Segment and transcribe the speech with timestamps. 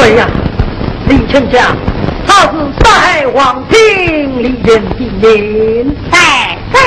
[0.00, 0.26] 对呀，
[1.08, 1.76] 李丞相，
[2.26, 2.52] 他是
[2.82, 5.94] 杀害王平李人的命。
[6.10, 6.80] 在在。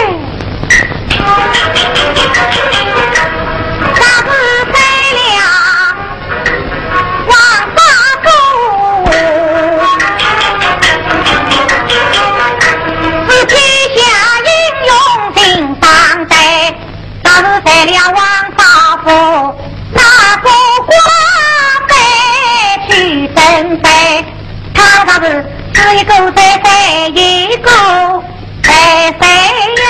[26.23, 26.67] 吃一口再塞
[27.09, 27.67] 一口，
[28.63, 28.71] 再
[29.19, 29.21] 塞
[29.83, 29.87] 呀，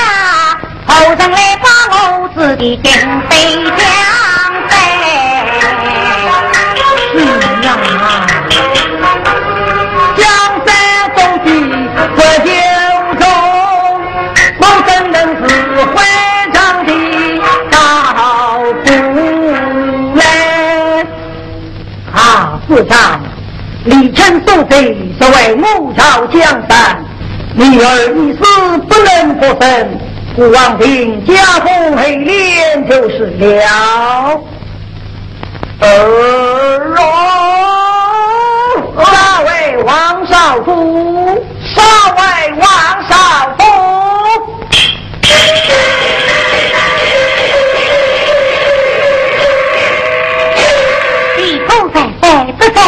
[0.88, 1.96] 后人来把我
[2.36, 2.92] 自己定
[3.30, 3.32] 飞
[3.78, 3.82] 将
[4.70, 4.72] 飞。
[7.12, 7.16] 是
[7.62, 7.68] 呀，
[10.18, 10.22] 江
[10.66, 10.68] 山
[11.16, 11.48] 走起
[12.16, 12.48] 这九
[13.20, 13.24] 州，
[14.58, 15.42] 我怎能是
[15.94, 15.96] 会？
[22.66, 23.22] 自长，
[23.86, 27.04] 李成所贼是为母朝江山，
[27.54, 28.40] 女儿一死
[28.88, 30.00] 不能复生，
[30.38, 34.40] 故王平加封黑脸就是了。
[35.82, 35.86] 儿
[36.98, 37.02] 哦，
[38.96, 41.44] 那位王少夫，
[41.76, 41.82] 少
[42.16, 42.22] 尉
[42.58, 42.66] 王
[43.10, 43.14] 少
[43.58, 43.62] 夫。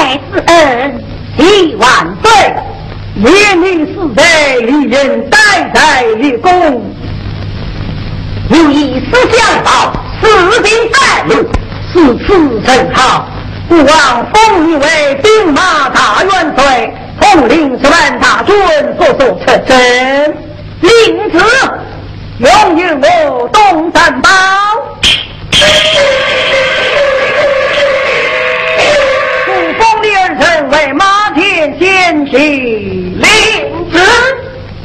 [0.06, 1.04] 在之恩，
[1.40, 1.90] 一万
[2.22, 2.32] 岁！
[3.16, 5.38] 连你死在离人，代
[5.74, 6.86] 代立功。
[8.48, 11.50] 如以思相报，死兵在路，
[11.92, 13.28] 此次甚好。
[13.68, 18.56] 孤王封你为兵马大元帅，统领十万大军，
[19.00, 20.36] 所所出征。
[20.82, 21.44] 令子，
[22.38, 24.30] 永与我东山堡。
[32.36, 33.24] 先行，领
[33.94, 33.98] 旨，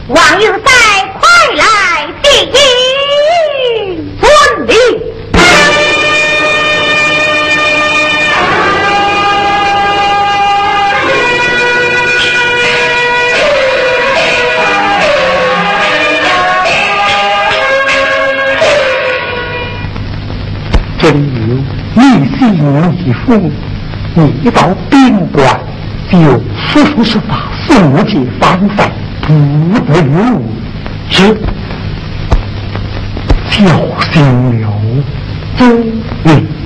[0.07, 0.71] 王有在，
[1.19, 1.63] 快来
[2.23, 2.57] 接应，
[4.21, 4.25] 遵
[4.69, 4.71] 命。
[21.01, 21.03] 真
[21.35, 21.41] 有
[21.97, 22.01] 逆
[22.39, 22.41] 心
[23.05, 23.51] 义父。
[24.15, 25.59] 你到宾馆
[26.11, 28.91] 就说说是法，不解方法，
[29.23, 30.43] 不得有
[31.09, 31.37] 失，
[33.49, 33.61] 小
[34.01, 34.67] 心了，
[35.59, 36.01] 嗯。
[36.25, 36.60] 压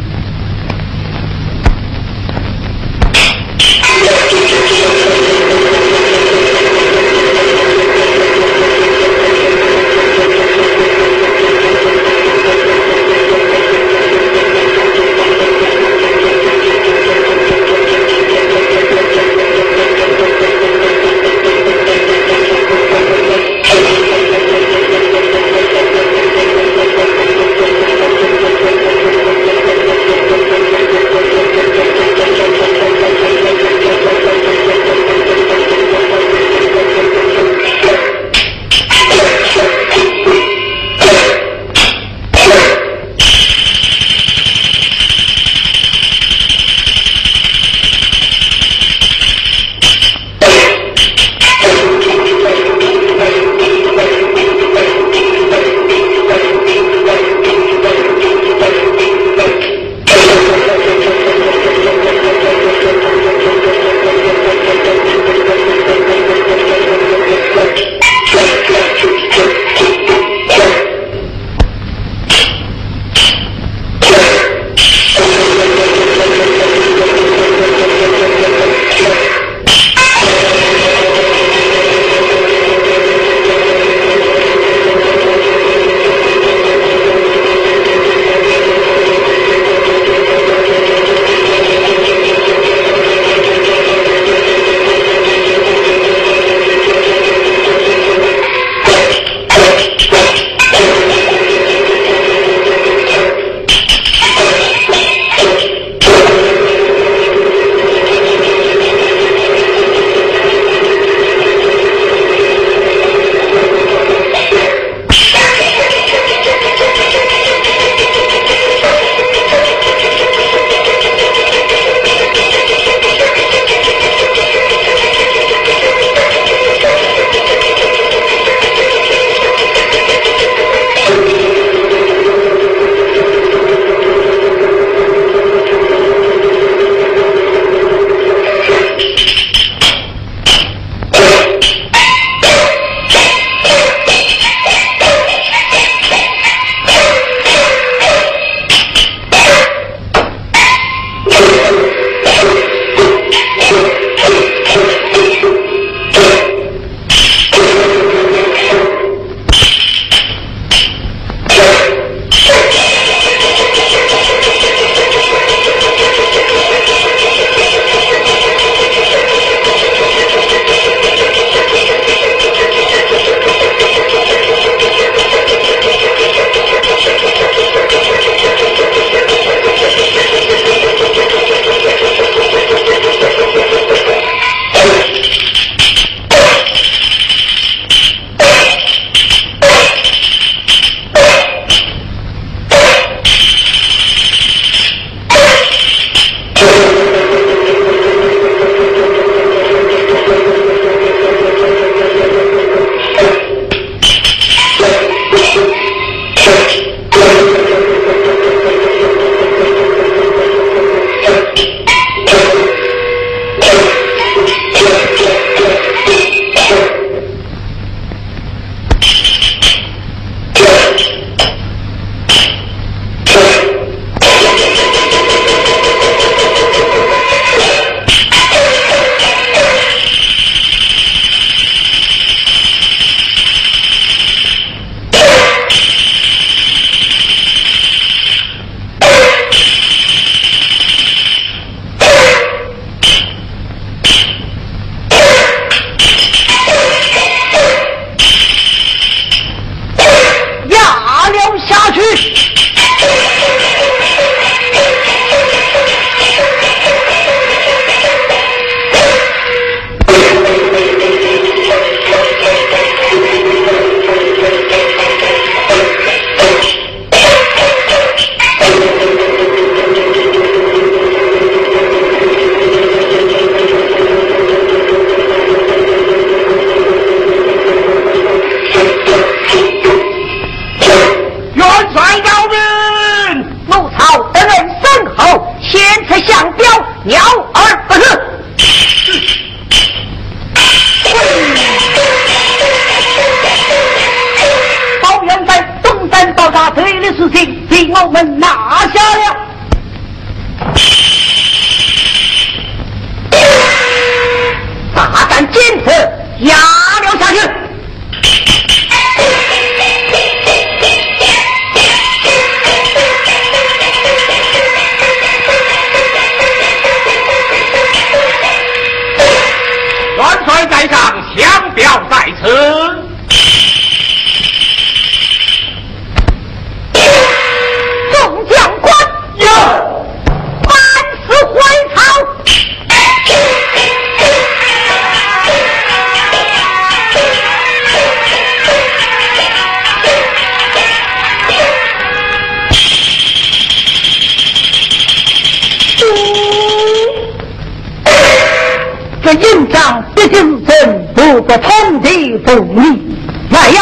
[352.54, 353.18] 敌不利，
[353.50, 353.80] 来呀！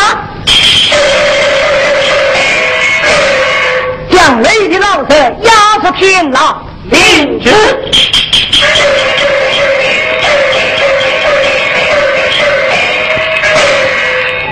[4.10, 6.56] 将雷的老子押出天牢，
[6.90, 7.50] 领旨。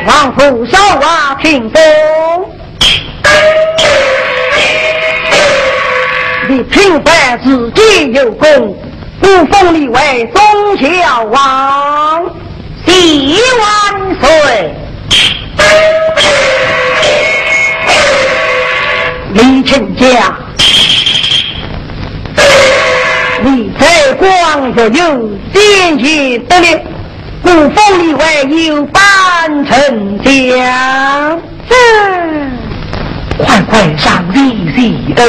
[0.07, 1.83] 王府少娃听风，
[6.49, 8.77] 你平白自己有功。
[9.21, 10.43] 不封你为宗
[10.79, 12.25] 孝王，
[12.87, 13.80] 喜万
[14.21, 14.75] 岁！
[19.33, 20.37] 李成家，
[23.43, 26.67] 你在广州有先贤得力，
[27.43, 29.01] 不封你为有班
[29.67, 29.77] 丞
[30.25, 31.41] 相，
[33.39, 34.37] 快快上礼
[34.75, 35.25] 喜灯，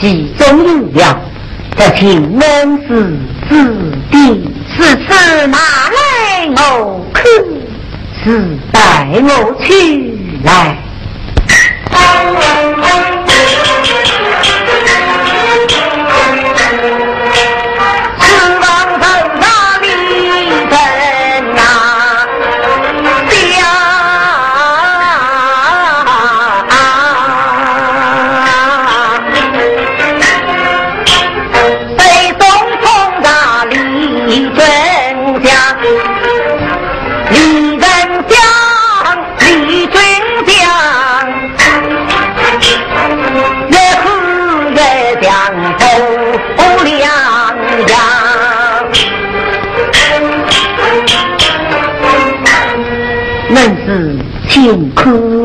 [0.00, 1.20] 集中力量，
[1.76, 7.28] 得听门子子弟，此次拿来我可，
[8.22, 10.78] 是带我去来。
[55.04, 55.37] 哭。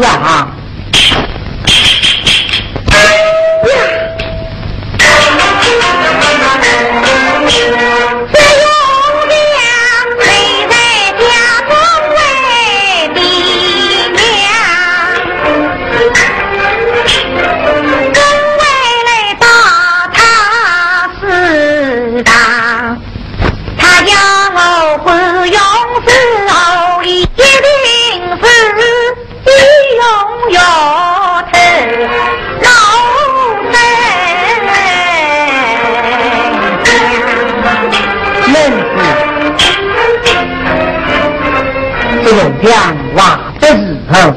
[42.63, 44.33] 这样挖的时候，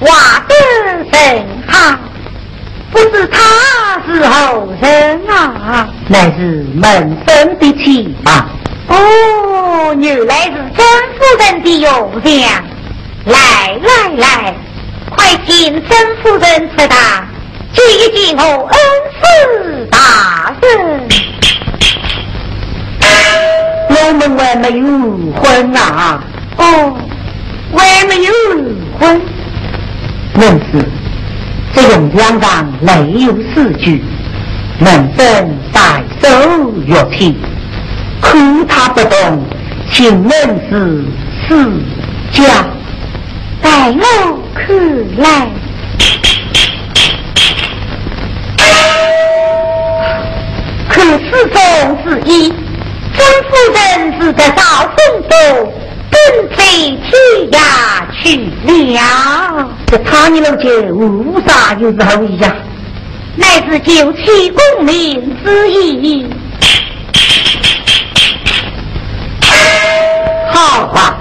[0.00, 0.54] 挖的
[1.10, 1.96] 甚好，
[2.90, 3.38] 不知他
[4.06, 5.88] 是何人啊？
[6.06, 8.46] 乃是门生的妻啊！
[8.88, 10.84] 哦，原来是曾
[11.16, 12.62] 夫人的用娘。
[13.24, 13.34] 来
[13.82, 14.54] 来来，
[15.08, 17.26] 快请曾夫人出堂，
[17.72, 17.82] 见
[18.14, 18.76] 见我恩
[19.16, 21.08] 师大人。
[23.88, 26.22] 我们还没有婚啊！
[26.58, 26.94] 哦。
[27.74, 28.32] 还没有
[28.98, 29.20] 婚，
[30.34, 30.84] 门是
[31.74, 34.04] 这用两上没有四句，
[34.78, 36.28] 门生在手
[36.86, 37.36] 乐器，
[38.20, 39.44] 看他不懂，
[39.90, 40.30] 请门
[40.68, 41.04] 是
[41.48, 41.70] 私
[42.30, 42.42] 家
[43.62, 44.66] 带我看
[45.16, 45.48] 来。
[50.88, 51.60] 可是中
[52.04, 52.52] 之一，
[53.16, 54.60] 曾夫人是个少
[54.96, 55.72] 风度。
[56.12, 56.60] 跟飞
[56.98, 57.10] 天
[57.50, 57.56] 涯
[58.22, 58.22] 去
[58.94, 59.00] 了，
[59.86, 62.54] 这他你老姐无啥有是何意呀？
[63.34, 66.26] 乃是救妻功名之意。
[70.50, 71.16] 好话，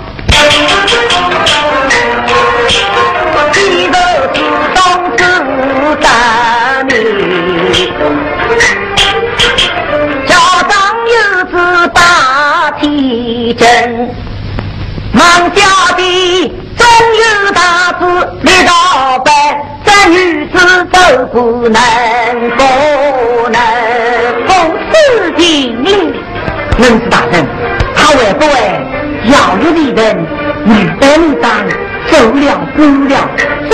[3.56, 3.96] 一个
[4.34, 4.38] 是
[4.76, 4.84] 东
[5.18, 5.24] 子
[6.02, 6.92] 大名，
[10.28, 10.30] 家
[10.68, 10.72] 上
[11.08, 13.64] 有子大提针。
[15.14, 15.62] 王家
[15.98, 16.02] 的
[16.78, 16.88] 终
[17.18, 18.04] 有大志
[18.44, 18.72] 立大
[19.20, 19.34] 班，
[19.84, 20.56] 这女子
[20.92, 20.96] 走
[21.34, 21.78] 不能，
[22.58, 22.60] 不
[23.50, 23.56] 能
[24.48, 24.50] 风
[24.92, 24.94] 事
[25.38, 25.88] 情里。
[26.80, 27.46] 文子大人，
[27.94, 28.52] 他会不会
[29.26, 30.04] 要有的人
[30.66, 31.06] 女本
[31.42, 31.50] 当
[32.08, 32.42] 走了
[32.78, 33.12] 走了？
[33.70, 33.74] 这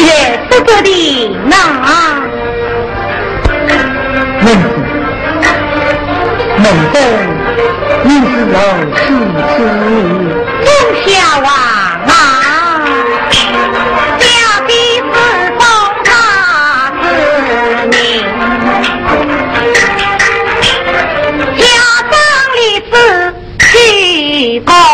[0.00, 0.04] 也
[0.50, 0.88] 是个的
[1.46, 1.52] 那。
[4.44, 4.64] 文子，
[6.58, 7.41] 文子。
[8.14, 8.60] 你是老
[8.92, 9.58] 妻子，
[10.66, 10.68] 忠
[11.02, 11.48] 孝啊！
[24.64, 24.91] 家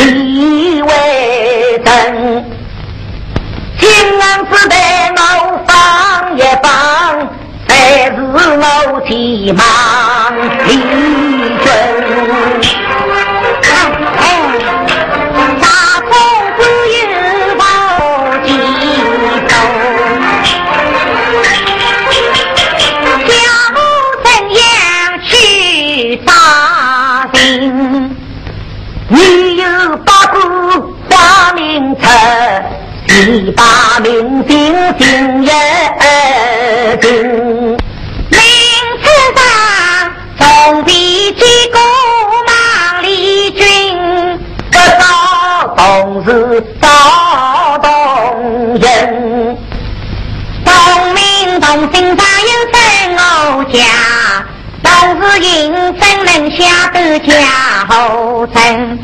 [0.00, 0.88] 中你为
[1.84, 2.44] 真。
[3.78, 3.88] 金
[4.20, 4.74] 安子的
[5.16, 5.20] 楼
[5.66, 5.74] 房
[6.36, 7.28] 一房，
[7.68, 9.62] 才是我急忙
[34.02, 34.56] 你把名姓
[34.98, 35.52] 姓也
[37.00, 37.10] 定，
[38.30, 38.38] 名
[39.02, 39.04] 次
[39.36, 39.40] 上
[40.38, 41.78] 总比几个
[42.46, 43.62] 忙里军，
[44.70, 46.86] 不少同是少
[47.78, 49.58] 动人，
[50.64, 50.72] 同
[51.14, 52.78] 名同姓上有三
[53.16, 53.78] 我家，
[54.82, 54.88] 都
[55.20, 57.32] 是应征能下得家
[57.88, 58.98] 后生，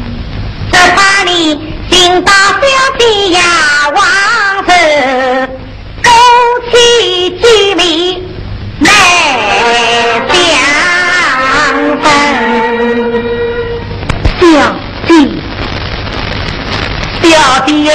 [17.87, 17.95] 小姐，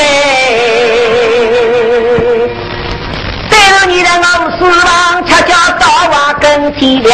[3.50, 4.26] 这个女人我
[4.58, 7.12] 失望，恰恰早晚更凄凉，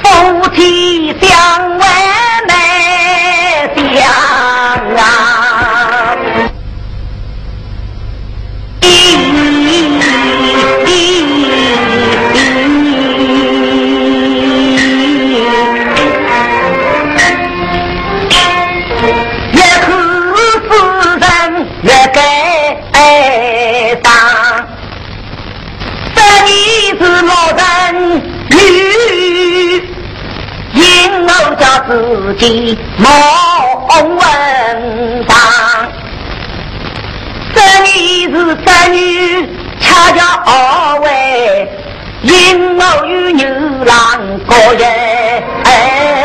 [0.00, 1.28] 夫妻相
[1.78, 1.82] 偎
[2.46, 2.54] 难
[3.96, 3.98] 相
[4.96, 5.35] 啊。
[31.86, 33.08] 自己莫
[33.88, 34.16] 文
[35.26, 35.36] 章。
[37.54, 39.46] 这里是三女，
[39.80, 41.68] 恰恰二位，
[42.22, 43.46] 因我与牛
[43.84, 43.94] 郎
[44.46, 44.84] 过夜。
[45.64, 46.15] 哎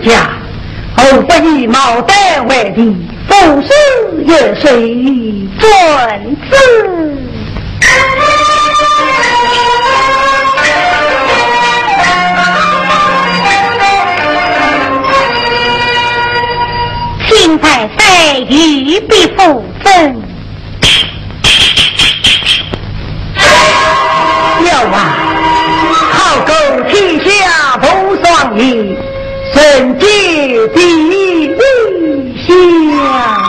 [0.00, 0.30] 家，
[0.96, 2.96] 后不以毛代为敌，
[3.28, 3.68] 不是
[4.24, 6.56] 也随尊子。
[17.28, 18.04] 清白色，
[18.48, 20.21] 玉必负分。
[30.68, 31.56] 陛
[32.46, 33.41] 下。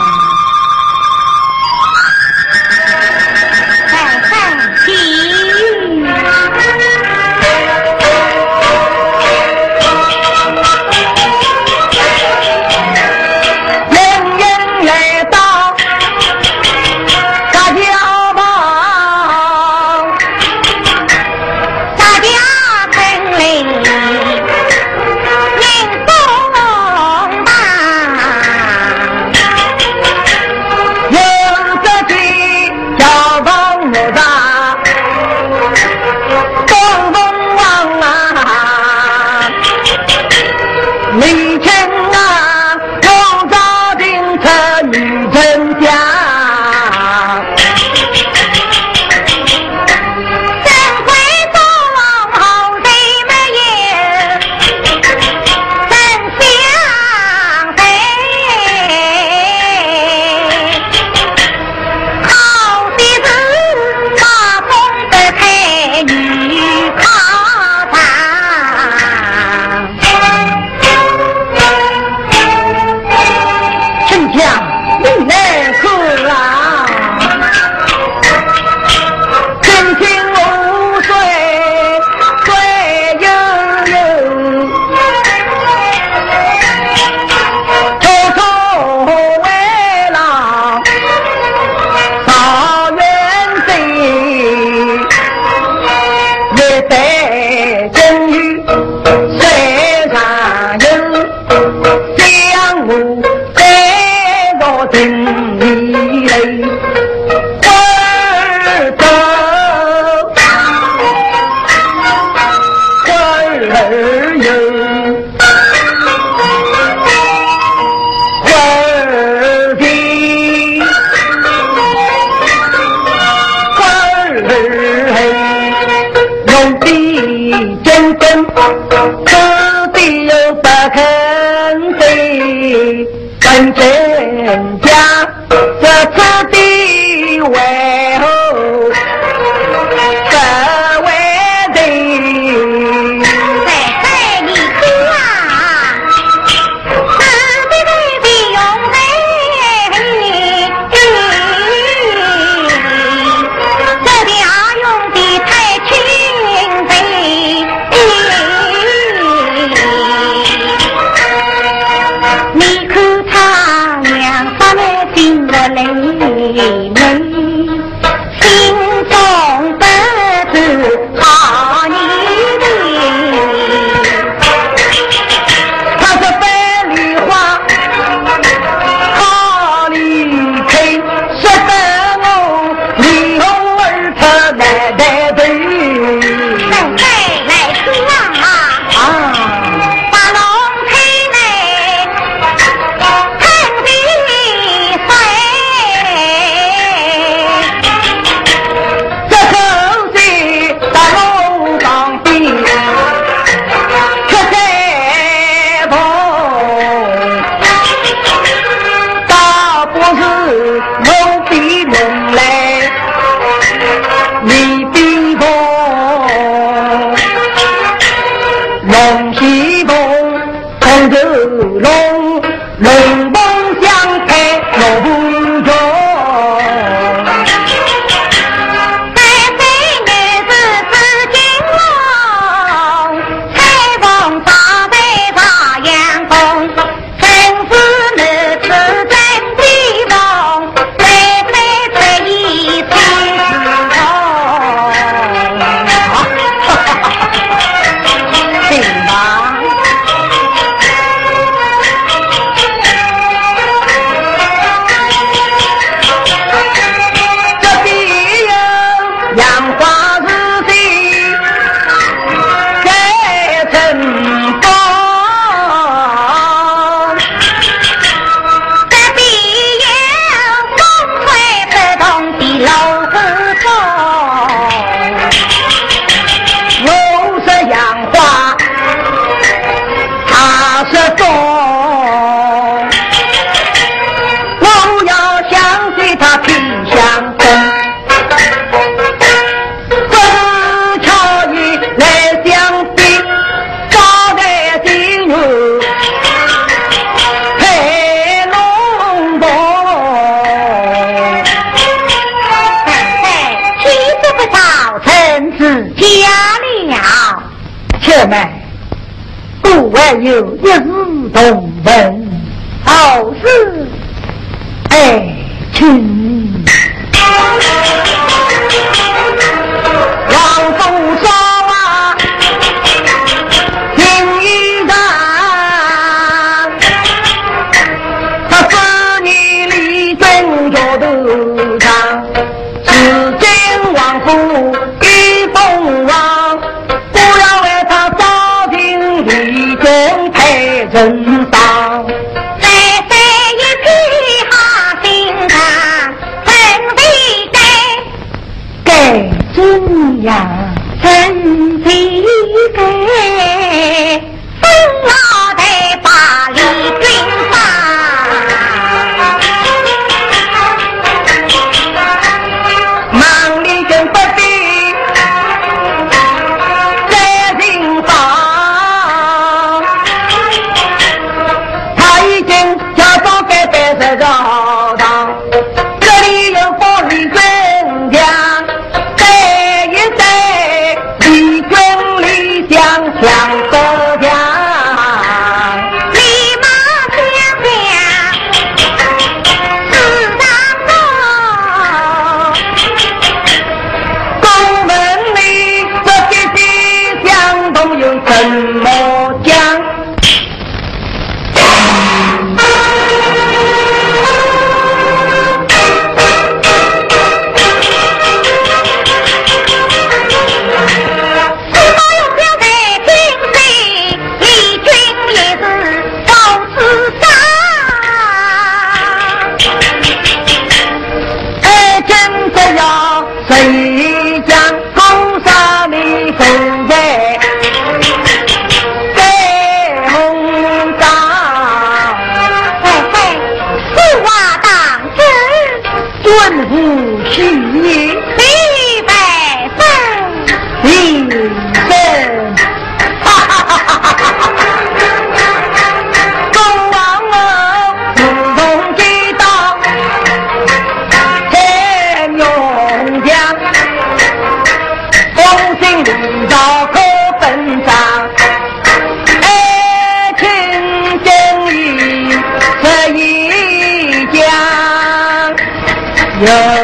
[466.44, 466.83] 有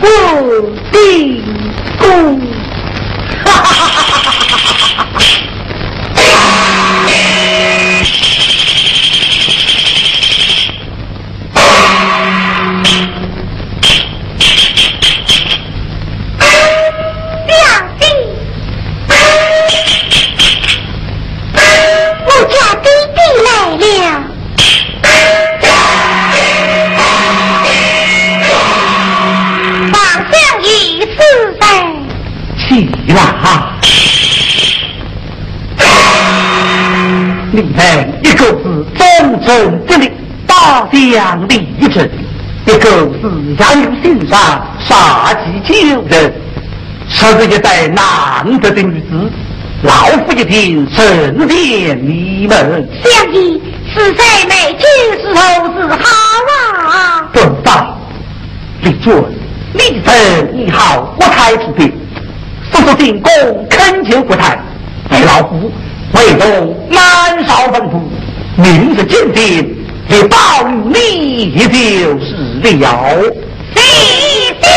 [0.00, 0.06] 不
[0.92, 1.42] 定
[1.98, 2.59] 功。
[41.10, 42.08] 两一之，
[42.66, 46.32] 一个自然有心上杀气救人，
[47.08, 49.30] 杀死一代难得的女子，
[49.82, 52.88] 老夫一听神殿你们。
[53.02, 53.58] 相爷
[53.92, 54.86] 是谁没救
[55.20, 55.98] 时候是好
[56.86, 57.28] 啊？
[57.32, 57.98] 不道，
[58.82, 59.24] 李尊，
[59.72, 61.92] 你真你好，我开出兵，
[62.70, 63.32] 速速进宫
[63.68, 64.56] 恳求国太，
[65.08, 65.72] 待老夫
[66.14, 68.08] 为东满少文武，
[68.56, 69.76] 明日进兵。
[70.12, 70.79] 你报你。
[72.62, 72.88] 必有
[73.74, 73.80] 必
[74.60, 74.68] 定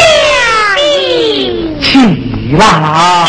[1.82, 3.28] 起啦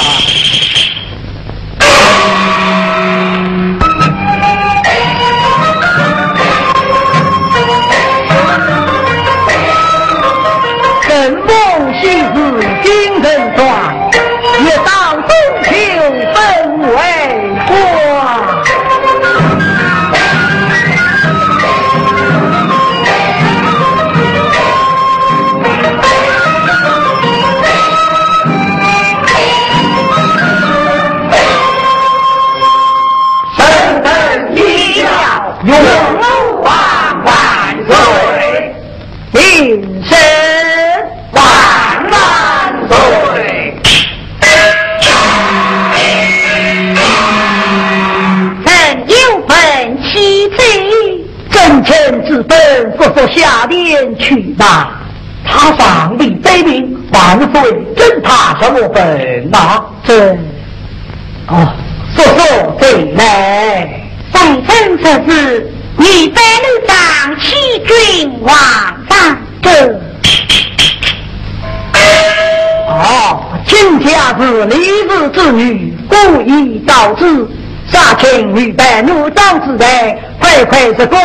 [80.93, 81.24] se fue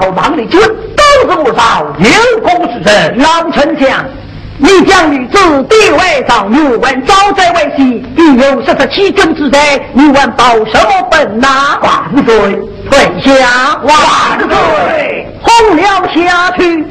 [0.00, 0.58] 少华和王立军
[0.96, 4.04] 都是我少有功之人，老丞相。
[4.58, 11.78] 你将女子地位到女问招在外兮，必有十七军之灾，你问报什么本呐？
[11.82, 13.80] 万岁，退下！
[13.82, 13.96] 万
[14.50, 15.82] 岁，轰了
[16.14, 16.84] 下去！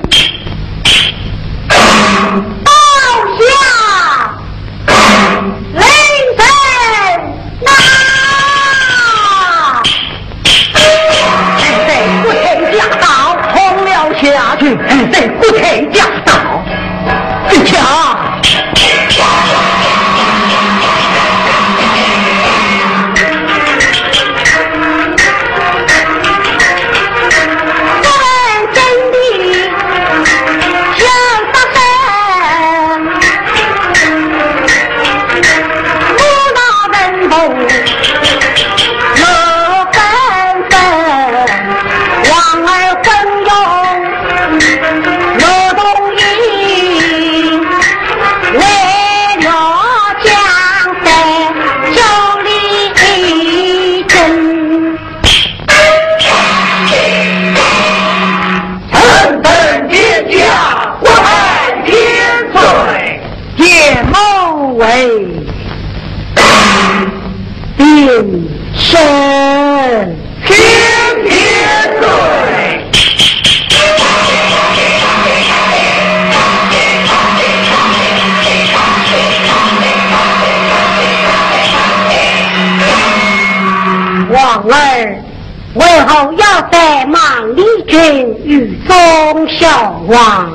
[86.09, 90.51] 后要在孟丽君与忠小王，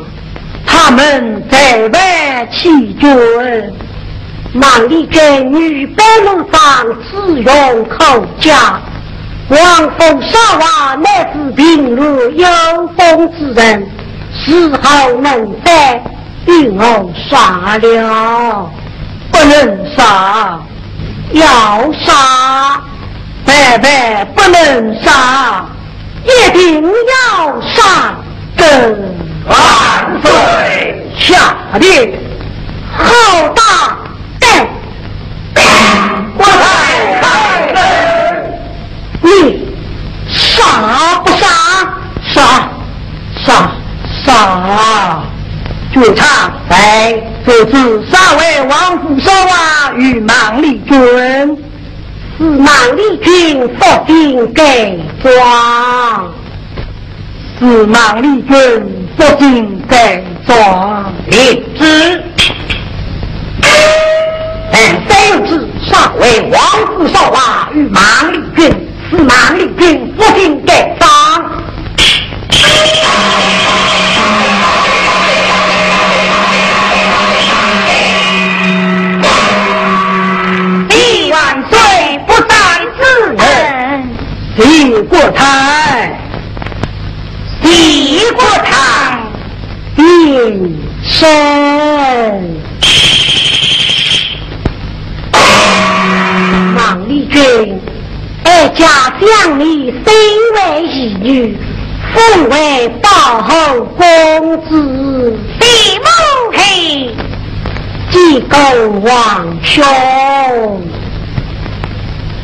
[0.66, 3.08] 他们在外欺君。
[4.52, 6.60] 孟丽君女白龙装，
[7.08, 8.80] 自用口假。
[9.48, 9.58] 王
[9.96, 13.86] 封少王乃是平日有功之人，
[14.32, 16.02] 丝后能分，
[16.46, 18.70] 与我杀了，
[19.30, 20.58] 不能杀，
[21.32, 22.82] 要杀。
[23.44, 25.66] 白白不能杀，
[26.24, 28.14] 一定要杀。
[29.46, 29.54] 万
[30.22, 30.30] 岁！
[31.18, 32.14] 下令，
[32.96, 33.04] 好
[33.54, 33.62] 大
[34.40, 34.66] 胆！
[36.38, 36.72] 我太
[37.20, 37.22] 开
[37.74, 37.76] 门。
[39.20, 39.28] 你
[40.28, 41.46] 杀不杀？
[42.32, 42.40] 杀！
[43.44, 43.46] 杀！
[44.24, 44.28] 杀！
[45.92, 46.26] 军长，
[46.70, 50.96] 哎，这次杀为王府少王与孟丽君，
[52.36, 54.90] 是孟丽君伏兵改
[55.22, 56.34] 装。
[57.58, 62.22] 是孟丽君不进改装，立之。
[64.72, 66.60] 但三子上为王
[66.98, 68.64] 子少华与孟丽君，
[69.08, 71.08] 是孟丽君不进改装。
[84.74, 86.18] 李国才。
[87.62, 89.32] 李国堂，
[89.96, 91.28] 应声。
[96.74, 97.80] 孟丽君，
[98.42, 98.84] 哀家
[99.20, 100.12] 将你身
[100.56, 101.56] 为义女，
[102.12, 103.08] 封为保
[103.42, 105.66] 后公子，李
[106.00, 106.04] 母
[106.52, 107.14] 黑，
[108.10, 109.84] 济公王兄，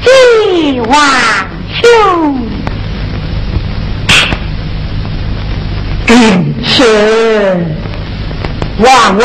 [0.03, 0.99] 济王
[1.83, 2.49] 兄。
[6.63, 6.85] 是
[8.79, 9.25] 王位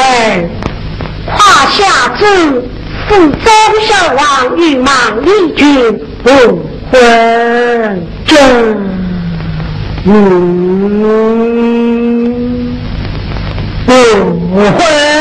[1.26, 2.26] 胯下之
[3.08, 3.50] 是周
[3.82, 4.86] 孝王与孟
[5.24, 6.30] 丽君不
[6.92, 7.00] 婚
[8.26, 8.36] 证，
[10.06, 10.12] 嗯，
[13.86, 13.92] 不
[14.78, 15.15] 婚。